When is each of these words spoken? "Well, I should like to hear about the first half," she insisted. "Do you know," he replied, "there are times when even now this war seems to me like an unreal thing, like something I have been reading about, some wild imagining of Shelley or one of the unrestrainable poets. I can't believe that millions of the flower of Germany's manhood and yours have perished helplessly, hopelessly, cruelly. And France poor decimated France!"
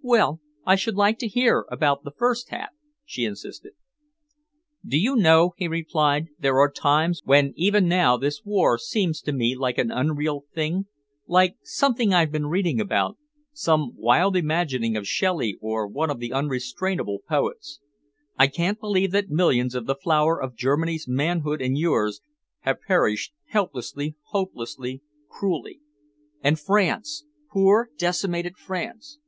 "Well, 0.00 0.40
I 0.64 0.76
should 0.76 0.94
like 0.94 1.18
to 1.18 1.28
hear 1.28 1.66
about 1.70 2.04
the 2.04 2.10
first 2.10 2.48
half," 2.48 2.70
she 3.04 3.26
insisted. 3.26 3.72
"Do 4.82 4.98
you 4.98 5.14
know," 5.14 5.52
he 5.58 5.68
replied, 5.68 6.28
"there 6.38 6.58
are 6.58 6.70
times 6.72 7.20
when 7.26 7.52
even 7.54 7.86
now 7.86 8.16
this 8.16 8.42
war 8.46 8.78
seems 8.78 9.20
to 9.20 9.30
me 9.34 9.54
like 9.54 9.76
an 9.76 9.90
unreal 9.90 10.44
thing, 10.54 10.86
like 11.26 11.56
something 11.64 12.14
I 12.14 12.20
have 12.20 12.32
been 12.32 12.46
reading 12.46 12.80
about, 12.80 13.18
some 13.52 13.92
wild 13.94 14.36
imagining 14.38 14.96
of 14.96 15.06
Shelley 15.06 15.58
or 15.60 15.86
one 15.86 16.08
of 16.08 16.18
the 16.18 16.32
unrestrainable 16.32 17.18
poets. 17.28 17.80
I 18.38 18.46
can't 18.46 18.80
believe 18.80 19.10
that 19.10 19.28
millions 19.28 19.74
of 19.74 19.84
the 19.84 19.94
flower 19.94 20.40
of 20.42 20.56
Germany's 20.56 21.06
manhood 21.06 21.60
and 21.60 21.76
yours 21.76 22.22
have 22.60 22.80
perished 22.80 23.34
helplessly, 23.48 24.16
hopelessly, 24.28 25.02
cruelly. 25.28 25.80
And 26.40 26.58
France 26.58 27.26
poor 27.52 27.90
decimated 27.98 28.56
France!" 28.56 29.18